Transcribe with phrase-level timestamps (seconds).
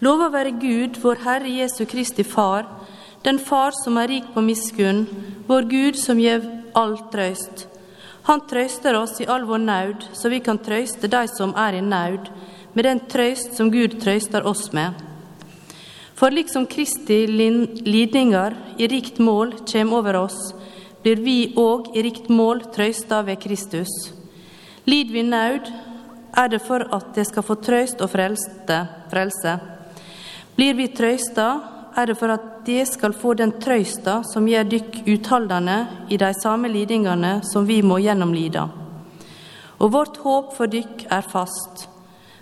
[0.00, 2.64] Lova være Gud, vår Herre Jesu Kristi Far,
[3.24, 5.02] den Far som er rik på miskunn,
[5.44, 7.66] vår Gud som gjev all trøyst.
[8.24, 11.82] Han trøyster oss i all vår naud, så vi kan trøyste de som er i
[11.84, 12.30] naud,
[12.72, 14.96] med den trøyst som Gud trøyster oss med.
[16.16, 20.38] For liksom Kristi lidninger i rikt mål kjem over oss,
[21.02, 23.92] blir vi òg i rikt mål trøysta ved Kristus.
[24.88, 25.68] Lid vi naud,
[26.36, 29.60] er det for at det skal få trøyst og frelse.
[30.56, 31.48] Blir vi trøysta,
[31.96, 35.78] er det for at de skal få den trøysta som gjør dykk uthaldende
[36.12, 38.66] i de samme lidingene som vi må gjennomlide.
[39.80, 41.86] Og vårt håp for dykk er fast,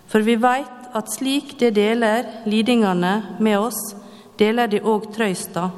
[0.09, 3.79] for vi veit at slik det deler lidingene med oss,
[4.39, 5.69] deler de òg trøysta.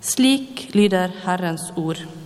[0.00, 2.17] Slik lyder Herrens ord.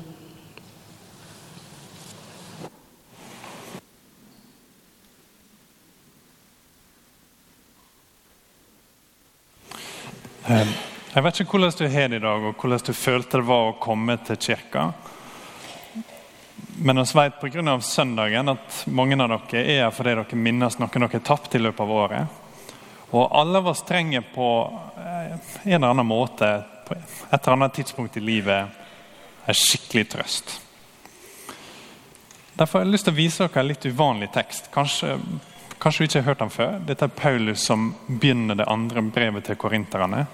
[11.12, 13.70] Jeg vet ikke hvordan du har det i dag, og hvordan du følte det var
[13.70, 14.90] å komme til kirka.
[16.82, 17.80] Men vi vet pga.
[17.80, 21.60] søndagen at mange av dere er her fordi dere minnes noe dere har tapt i
[21.60, 22.38] løpet av året.
[23.12, 24.48] Og alle var strenge på
[24.96, 26.48] eh, en eller annen måte
[26.86, 28.80] på et eller annet tidspunkt i livet
[29.44, 30.60] en skikkelig trøst.
[32.56, 34.70] Derfor har jeg lyst til å vise dere en litt uvanlig tekst.
[34.72, 35.18] Kanskje,
[35.82, 36.74] kanskje du ikke har hørt ham før.
[36.86, 40.26] Dette er Paulus som begynner det andre brevet til korinterne.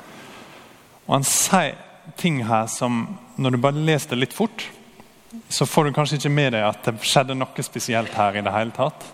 [1.06, 1.78] Og Han sier
[2.16, 4.66] ting her som når du bare leser det litt fort,
[5.48, 8.36] så får du kanskje ikke med deg at det skjedde noe spesielt her.
[8.36, 9.05] i det hele tatt.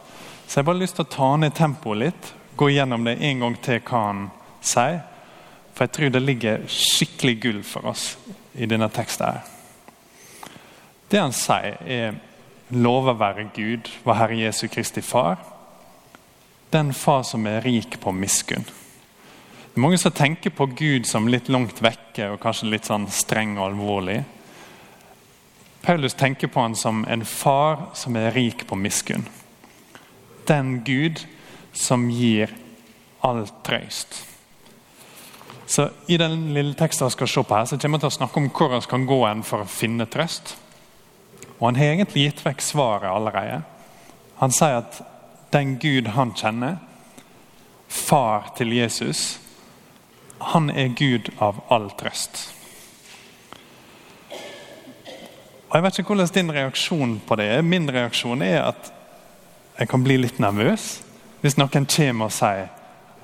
[0.46, 3.40] Så jeg har bare lyst til å ta ned tempoet litt, gå gjennom det en
[3.40, 5.00] gang til hva han sier.
[5.74, 8.16] For jeg tror det ligger skikkelig gull for oss
[8.54, 9.26] i denne teksten.
[9.26, 9.42] her.
[11.10, 12.14] Det han sier, er
[12.70, 15.53] lova være Gud, var Herre Jesu Kristi Far.
[16.74, 18.64] Den far som er rik på miskunn.
[18.64, 23.04] Det er Mange som tenker på Gud som litt langt vekke og kanskje litt sånn
[23.14, 24.24] streng og alvorlig.
[25.86, 29.22] Paulus tenker på han som en far som er rik på miskunn.
[30.50, 31.22] Den Gud
[31.70, 32.50] som gir
[33.22, 34.24] all trøyst.
[35.66, 38.18] Så I den lille teksten jeg skal se på her, så kommer jeg til å
[38.18, 40.56] snakke om hvor vi kan gå hen for å finne trøst.
[41.60, 43.62] Og Han har egentlig gitt vekk svaret allerede.
[44.42, 45.04] Han sier at
[45.54, 46.80] den Gud han kjenner,
[47.88, 49.38] far til Jesus,
[50.42, 52.50] han er Gud av all trøst.
[55.68, 57.62] Og Jeg vet ikke hvordan din reaksjon på det er.
[57.66, 58.90] Min reaksjon er at
[59.78, 61.00] jeg kan bli litt nervøs
[61.42, 62.68] hvis noen kommer og sier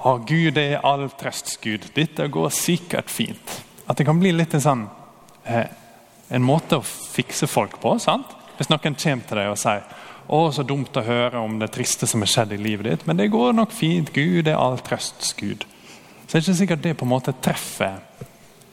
[0.01, 1.87] å, Gud er all trøsts Gud.
[1.95, 3.55] Dette går sikkert fint.
[3.87, 4.83] At det kan bli litt en sånn
[5.45, 5.69] eh,
[6.31, 7.95] en måte å fikse folk på.
[8.01, 8.29] sant?
[8.57, 9.85] Hvis noen kommer til deg og sier
[10.31, 13.19] å, så dumt å høre om det triste som har skjedd i livet ditt, men
[13.19, 14.13] det går nok fint.
[14.15, 15.67] Gud er all trøsts Gud.
[16.23, 17.99] Så det er ikke sikkert det på en måte treffer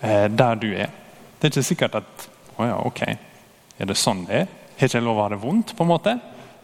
[0.02, 0.94] eh, der du er.
[1.38, 3.02] Det er ikke sikkert at å ja, ok,
[3.78, 4.52] er det sånn det er?
[4.78, 5.74] Har ikke jeg lov å ha det vondt?
[5.78, 6.14] på en måte?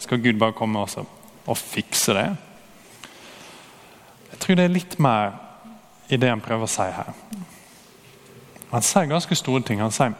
[0.01, 1.05] Skal Gud bare komme også
[1.43, 2.27] og fikse det?
[4.33, 5.33] Jeg tror det er litt mer
[6.13, 7.09] i det han prøver å si her.
[8.73, 9.81] Han sier ganske store ting.
[9.81, 10.13] Han sier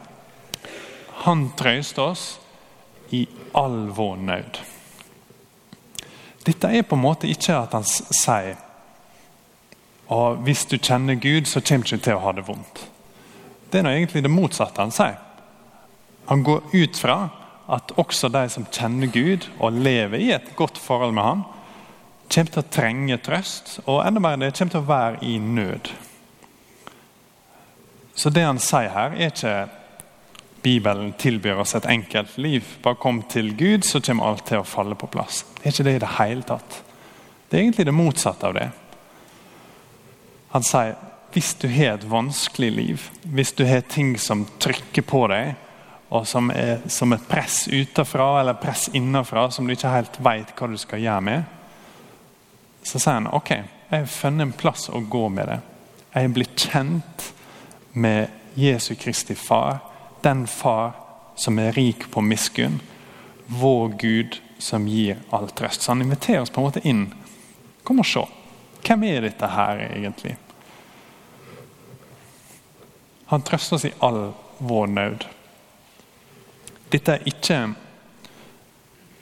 [1.24, 2.24] han trøster oss
[3.10, 4.60] i all vår nød.
[6.44, 8.56] Dette er på en måte ikke at han sier
[10.12, 12.82] og hvis du kjenner Gud, så kommer du ikke til å ha det vondt.
[13.72, 15.16] Det er egentlig det motsatte han sier.
[16.28, 17.16] Han går ut fra
[17.72, 21.44] at også de som kjenner Gud og lever i et godt forhold med ham,
[22.28, 25.90] kommer til å trenge trøst, og enda mer det kommer til å være i nød.
[28.14, 29.56] Så det han sier her, er ikke
[30.64, 32.64] Bibelen tilbyr oss et enkelt liv.
[32.82, 35.42] Bare kom til Gud, så kommer alt til å falle på plass.
[35.58, 36.78] Det er ikke det i det hele tatt.
[37.48, 38.70] Det er egentlig det motsatte av det.
[40.54, 40.96] Han sier
[41.34, 45.56] hvis du har et vanskelig liv, hvis du har ting som trykker på deg,
[46.14, 50.52] og som er som et press utenfra eller press innenfra som du ikke helt vet
[50.54, 51.48] hva du skal gjøre med,
[52.84, 55.58] så sier han ok, jeg har funnet en plass å gå med det.
[56.14, 57.26] Jeg er blitt kjent
[57.98, 59.80] med Jesu Kristi far,
[60.24, 60.94] den far
[61.36, 62.80] som er rik på miskunn.
[63.46, 65.82] Vår Gud som gir all trøst.
[65.82, 67.04] Så han inviterer oss på en måte inn.
[67.84, 68.24] Kom og se.
[68.84, 70.36] Hvem er dette her egentlig?
[73.28, 75.28] Han trøster oss i all vår nød.
[76.92, 77.60] Dette er ikke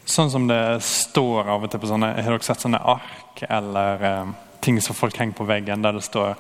[0.05, 4.03] sånn som det står av og til på sånne Har dere sett sånne ark eller
[4.07, 4.33] eh,
[4.63, 6.35] ting som folk henger på veggen der det står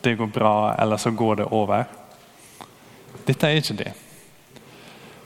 [0.00, 1.84] 'det går bra', eller 'så går det over'?
[3.26, 3.92] Dette er ikke det.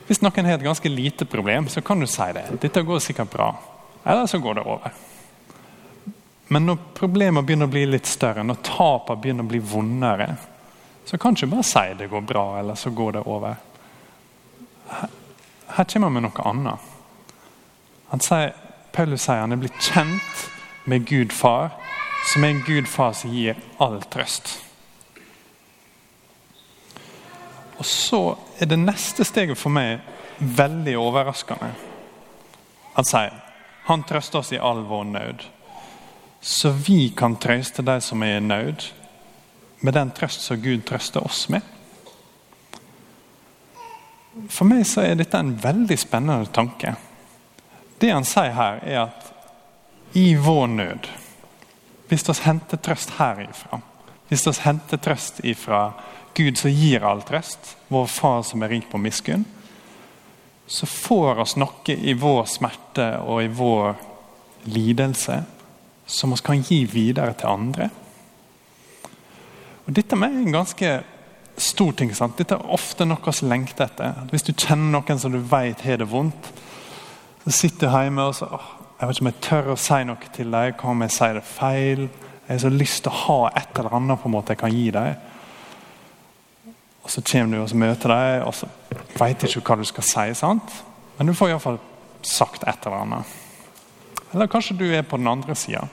[0.06, 2.44] Hvis noen har et ganske lite problem, så kan du si det.
[2.60, 3.54] 'Dette går sikkert bra',
[4.04, 4.90] eller så går det over.
[6.48, 10.36] Men når problemene begynner å bli litt større, når tapene begynner å bli vondere,
[11.04, 13.56] så kan du ikke bare si det går bra, eller så går det over.
[14.88, 16.90] Her, kommer han med noe annet.
[18.20, 18.52] Sier,
[18.92, 20.44] Paulus sier han er blitt kjent
[20.84, 21.72] med Gud far,
[22.32, 24.58] som er en Gud far som gir all trøst.
[27.82, 30.04] Og så er det neste steget for meg
[30.38, 31.72] veldig overraskende.
[32.94, 33.34] Han sier
[33.88, 35.42] han trøster oss i all vår nød,
[36.40, 38.84] så vi kan trøste de som er i nød,
[39.82, 41.66] med den trøst som Gud trøster oss med.
[44.46, 46.94] For meg så er dette en veldig spennende tanke.
[47.98, 51.10] Det han sier her, er at i vår nød
[52.06, 53.80] Hvis vi henter trøst herifra,
[54.32, 55.90] hvis vi henter trøst ifra
[56.32, 59.44] Gud som gir all trøst, vår Far som er rik på miskunn,
[60.64, 63.92] så får oss noe i vår smerte og i vår
[64.72, 65.42] lidelse
[66.08, 67.90] som vi kan gi videre til andre.
[69.84, 70.92] Og Dette er en ganske
[71.58, 72.14] stor ting.
[72.16, 72.38] sant?
[72.38, 74.24] Dette er ofte noe vi lengter etter.
[74.30, 76.52] Hvis du kjenner noen som du vet har det vondt,
[77.44, 80.04] så sitter du hjemme og så, åh, jeg vet ikke om jeg tør å si
[80.06, 80.76] noe til deg.
[80.78, 82.08] Hva om jeg sier det feil?
[82.52, 84.72] Jeg har så lyst til å ha et eller annet på en måte jeg kan
[84.74, 85.14] gi deg.
[87.00, 88.68] Og Så kommer du og så møter deg, og så
[89.16, 90.34] vet ikke hva du skal si.
[90.36, 90.74] sant?
[91.16, 91.80] Men du får iallfall
[92.20, 93.32] sagt et eller annet.
[94.34, 95.86] Eller kanskje du er på den andre sida.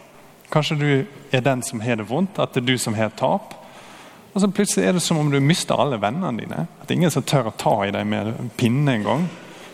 [0.51, 3.55] Kanskje du er den som har det vondt, at det er du som har tap.
[4.33, 6.67] Og så Plutselig er det som om du mister alle vennene dine.
[6.81, 9.29] At det er ingen som tør å ta i deg med pinne engang.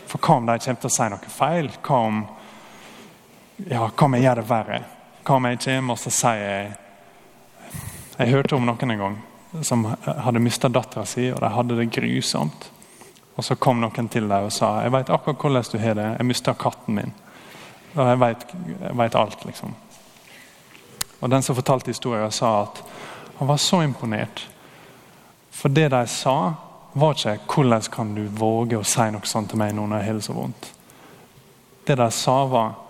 [0.06, 1.72] For hva om de kommer til å si noe feil?
[1.82, 2.26] Hva om,
[3.66, 4.86] ja, hva om jeg gjør det verre?
[5.26, 6.66] Hva om jeg hjem, og så sier jeg
[8.16, 9.16] Jeg hørte om noen en gang
[9.66, 12.68] som hadde mista dattera si, og de hadde det grusomt.
[13.34, 16.06] Og Så kom noen til deg og sa jeg vet akkurat hvordan du har det.
[16.18, 17.12] Jeg mista katten min.
[17.96, 18.46] Og jeg vet,
[18.80, 19.74] jeg vet, alt, liksom.
[21.20, 22.82] Og Den som fortalte historien, sa at
[23.38, 24.46] han var så imponert.
[25.50, 26.54] For det de sa,
[26.94, 30.12] var ikke 'hvordan kan du våge å si noe sånt til meg når jeg har
[30.14, 30.72] det så vondt'.
[31.86, 32.85] Det de sa, var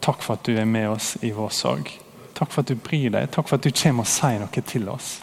[0.00, 1.90] 'takk for at du er med oss i vår sorg'.
[2.34, 3.30] Takk for at du bryr deg.
[3.30, 5.22] Takk for at du kommer og sier noe til oss.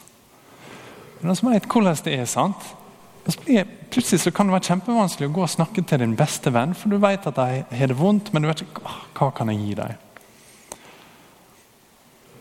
[1.22, 2.74] Men som vet hvordan det er, sant?
[3.90, 6.90] Plutselig så kan det være kjempevanskelig å gå og snakke til din beste venn, for
[6.90, 8.84] du vet at de har det vondt, men du vet ikke
[9.18, 9.96] hva kan jeg gi dem.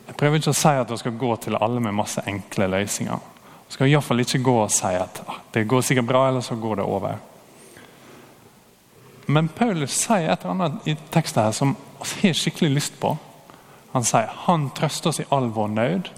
[0.07, 3.25] Jeg prøver ikke å si at du skal gå til alle med masse enkle løsninger.
[3.67, 5.23] Du skal iallfall ikke gå og si at
[5.55, 7.17] det går sikkert bra, eller så går det over.
[9.27, 13.17] Men Paulus sier et eller annet i teksten her som vi har skikkelig lyst på.
[13.93, 16.11] Han sier han trøster oss i all vår nød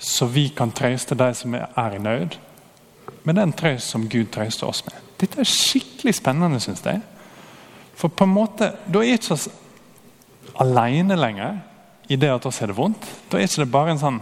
[0.00, 2.36] så vi kan trøste de som er i nød,
[3.22, 4.96] med den trøst som Gud trøster oss med.
[5.20, 7.02] Dette er skikkelig spennende, syns jeg.
[7.94, 9.48] For på en måte, Da er ikke oss
[10.56, 11.58] alene lenger
[12.08, 13.04] i det at oss har det vondt.
[13.30, 14.20] Da er ikke det bare en sånn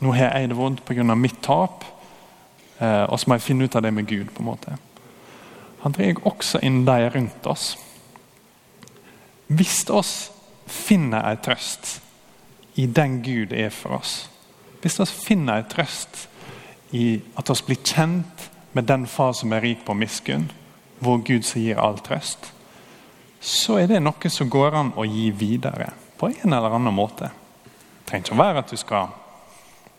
[0.00, 1.14] Nå har jeg det vondt pga.
[1.14, 1.84] mitt tap,
[2.80, 4.34] eh, og så må jeg finne ut av det med Gud.
[4.34, 4.76] på en måte.
[5.80, 7.76] Han drar også inn de rundt oss.
[9.46, 10.30] Hvis oss
[10.66, 11.98] finner en trøst
[12.80, 14.24] i den Gud er for oss,
[14.82, 16.26] hvis vi finner en trøst
[16.96, 20.48] i at vi blir kjent med den far som er rik på miskunn,
[21.04, 22.50] vår Gud som gir all trøst,
[23.44, 27.28] så er det noe som går an å gi videre på en eller annen måte.
[27.28, 29.12] Det trenger ikke å være at du skal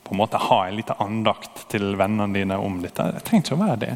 [0.05, 3.05] på en måte ha en liten andakt til vennene dine om dette.
[3.15, 3.93] Det trenger ikke å være det.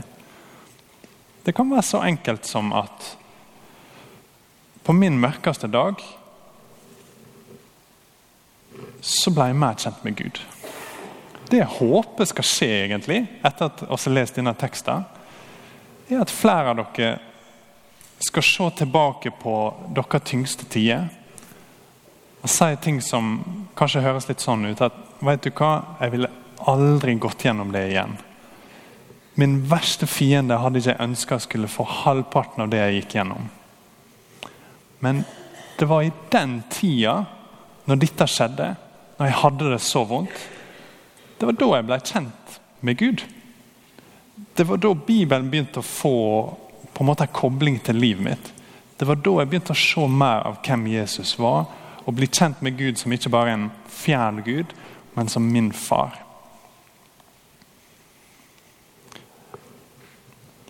[1.45, 3.15] Det kan være så enkelt som at
[4.89, 5.99] på min mørkeste dag
[9.05, 10.39] så ble jeg mer kjent med Gud.
[11.45, 15.03] Det jeg håper skal skje, egentlig, etter at vi har lest denne teksten,
[16.09, 17.11] er at flere av dere
[18.31, 19.53] skal se tilbake på
[19.93, 21.05] deres tyngste tider
[22.41, 23.37] og si ting som
[23.77, 26.33] kanskje høres litt sånn ut at vet du hva, jeg ville
[26.65, 28.17] aldri gått gjennom det igjen.
[29.37, 33.53] Min verste fiende hadde ikke jeg ønska skulle få halvparten av det jeg gikk gjennom.
[34.99, 35.23] Men
[35.79, 37.23] det var i den tida,
[37.87, 38.73] når dette skjedde,
[39.17, 40.45] når jeg hadde det så vondt,
[41.39, 43.23] det var da jeg ble kjent med Gud.
[44.55, 46.15] Det var da Bibelen begynte å få
[46.93, 48.49] på en måte en kobling til livet mitt.
[48.99, 51.69] Det var da jeg begynte å se mer av hvem Jesus var,
[52.03, 54.73] og bli kjent med Gud som ikke bare en fjern Gud,
[55.15, 56.17] men som min far.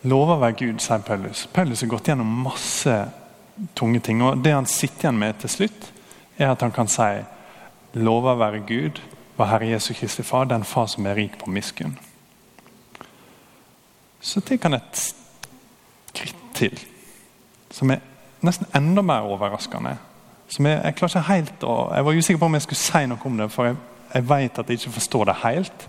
[0.04, 1.48] Lover være Gud, sier Paulus.
[1.54, 2.94] Paulus har gått gjennom masse
[3.76, 4.22] tunge ting.
[4.24, 5.92] og Det han sitter igjen med til slutt,
[6.38, 7.10] er at han kan si
[7.94, 9.02] lover være Gud,
[9.38, 11.98] var Herre Jesu Kristi Far, den far som er rik på miskunn.
[14.22, 15.00] Så tar han et
[16.10, 16.80] skritt til,
[17.72, 18.04] som er
[18.42, 19.96] nesten enda mer overraskende.
[20.50, 23.06] Som jeg, jeg klarer ikke helt å, jeg var usikker på om jeg skulle si
[23.08, 23.80] noe om det, for jeg,
[24.14, 25.88] jeg vet at jeg ikke forstår det helt.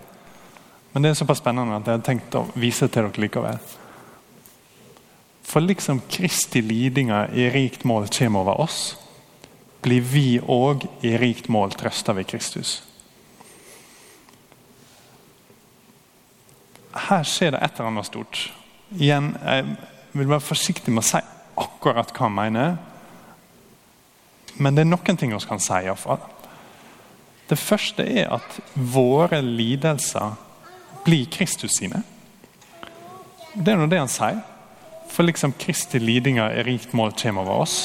[0.93, 3.59] Men det er såpass spennende at jeg har tenkt å vise det til dere likevel.
[5.51, 8.95] For liksom Kristi lidinger i rikt mål kommer over oss,
[9.83, 12.77] blir vi òg i rikt mål trøsta ved Kristus.
[17.09, 18.45] Her skjer det et eller annet stort.
[18.95, 19.65] Igjen, Jeg
[20.13, 21.19] vil være forsiktig med å si
[21.59, 22.77] akkurat hva han mener.
[24.55, 25.73] Men det er noen ting vi kan si.
[25.73, 26.23] I hvert fall.
[27.49, 30.35] Det første er at våre lidelser
[31.03, 32.03] blir Kristus sine.
[33.55, 34.39] Det er nå det han sier.
[35.11, 37.79] For liksom Kristi lidinger er rikt mål kommer over oss.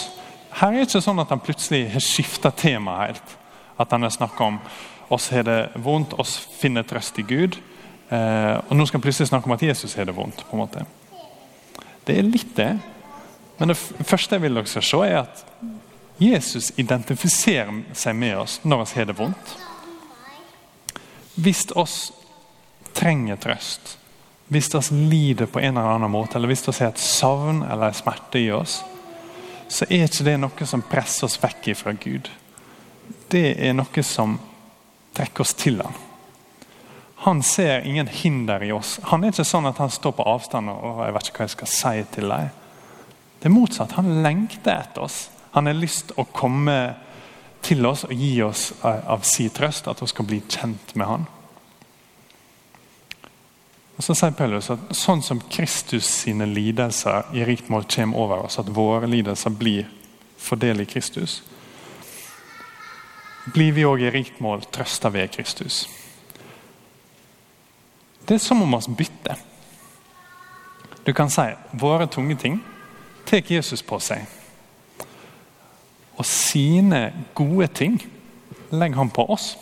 [0.56, 3.32] Her er det ikke sånn at han plutselig har skifta tema helt.
[3.76, 4.60] At han har snakka om
[5.12, 7.58] oss har det vondt, oss finner trøst i Gud.
[8.08, 10.44] Eh, og nå skal han plutselig snakke om at Jesus har det vondt.
[10.46, 10.86] på en måte.
[12.06, 12.72] Det er litt det.
[13.58, 15.44] Men det første jeg vil dere skal se, er at
[16.22, 19.56] Jesus identifiserer seg med oss når vi har det vondt.
[21.36, 22.12] Hvis oss
[22.96, 23.98] trenger trøst,
[24.48, 27.92] hvis vi lider på en eller annen måte, eller hvis vi har et savn eller
[27.92, 28.82] smerte i oss,
[29.68, 32.30] så er ikke det noe som presser oss vekk fra Gud.
[33.30, 34.36] Det er noe som
[35.16, 35.96] trekker oss til ham.
[37.26, 39.00] Han ser ingen hinder i oss.
[39.10, 41.54] Han er ikke sånn at han står på avstand og jeg vet ikke hva jeg
[41.56, 42.52] skal si til deg.
[43.40, 43.96] Det er motsatt.
[43.98, 45.24] Han lengter etter oss.
[45.56, 46.76] Han har lyst å komme
[47.66, 51.26] til oss og gi oss av sin trøst, at vi skal bli kjent med han.
[53.96, 58.44] Og Så sier Paulus at sånn som Kristus sine lidelser i rikt mål kommer over
[58.44, 59.88] oss, at våre lidelser blir
[60.36, 61.40] fordelt i Kristus,
[63.54, 65.86] blir vi òg i rikt mål trøsta ved Kristus.
[68.26, 69.38] Det er som om oss bytter.
[71.06, 72.58] Du kan si våre tunge ting
[73.26, 74.26] tar Jesus på seg.
[76.16, 78.00] Og sine gode ting
[78.70, 79.54] legger han på oss.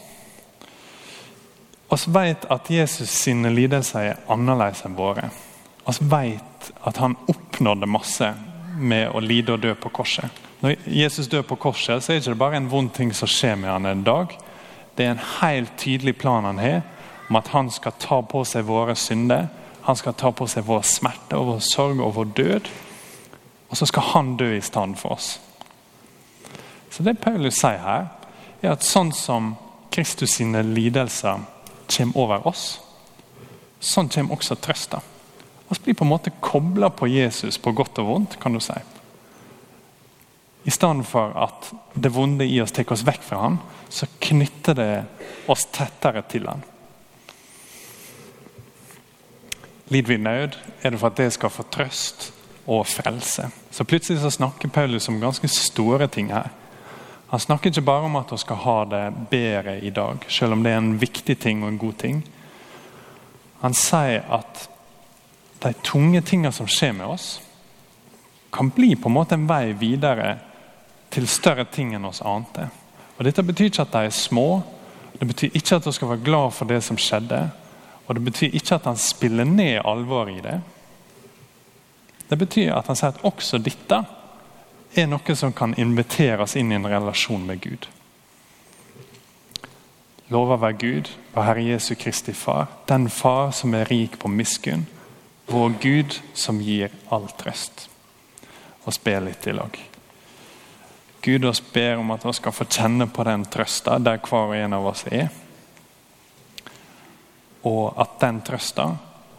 [1.95, 5.29] Vi vet at Jesus sine lidelser er annerledes enn våre.
[5.87, 8.33] Vi vet at han oppnådde masse
[8.75, 10.43] med å lide og dø på korset.
[10.65, 13.55] Når Jesus dør på korset, så er det ikke bare en vond ting som skjer
[13.61, 14.33] med han en dag.
[14.97, 16.83] Det er en helt tydelig plan han har
[17.29, 19.47] om at han skal ta på seg våre synder.
[19.87, 22.71] Han skal ta på seg vår smerte og vår sorg og vår død.
[23.71, 25.39] Og så skal han dø i stand for oss.
[26.91, 28.07] Så Det Paulus sier her,
[28.63, 29.57] er at sånn som
[29.93, 31.43] Kristus sine lidelser
[31.91, 32.79] kommer over oss,
[33.81, 35.03] sånn kommer også trøsta.
[35.69, 38.77] Vi blir på en måte kobla på Jesus på godt og vondt, kan du si.
[40.65, 43.59] I stedet for at det vonde i oss tar oss vekk fra ham,
[43.93, 44.93] så knytter det
[45.51, 46.63] oss tettere til ham.
[49.93, 52.31] Lider vi nød, er det for at det skal få trøst
[52.65, 53.51] og frelse.
[53.71, 56.49] Så Plutselig så snakker Paulus om ganske store ting her.
[57.35, 60.61] Han snakker ikke bare om at vi skal ha det bedre i dag, selv om
[60.63, 62.21] det er en viktig ting og en god ting.
[63.59, 64.61] Han sier at
[65.65, 67.27] de tunge tingene som skjer med oss,
[68.55, 70.37] kan bli på en måte en vei videre
[71.11, 72.69] til større ting enn oss ante.
[73.19, 74.49] Og Dette betyr ikke at de er små,
[75.19, 77.49] det betyr ikke at vi skal være glad for det som skjedde.
[78.07, 80.61] Og det betyr ikke at han spiller ned alvoret i det.
[82.31, 84.05] Det betyr at han sier at også dette
[84.95, 87.89] er noe som kan invitere oss inn i en relasjon med Gud.
[90.33, 94.87] Lover være Gud, og Herre Jesu Kristi Far, den Far som er rik på miskunn,
[95.47, 97.89] vår Gud som gir all trøst.
[98.85, 99.77] Og be litt i lag.
[101.25, 104.57] Gud oss ber om at vi skal få kjenne på den trøsta der hver og
[104.57, 105.31] en av oss er.
[107.65, 108.91] Og at den trøsta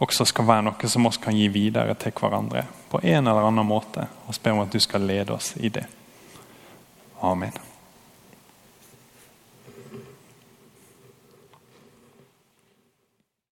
[0.02, 2.64] også skal være noe som vi kan gi videre til hverandre
[2.96, 4.06] på en eller annen måte.
[4.26, 5.84] Og spør om at du skal lede oss i det.
[7.20, 7.52] Amen.